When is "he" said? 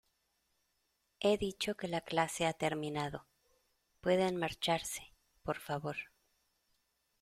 1.19-1.37